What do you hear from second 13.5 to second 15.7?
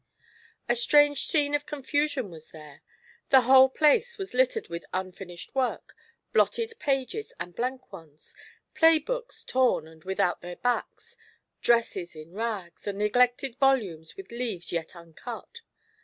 volumes with leaves yet uncut.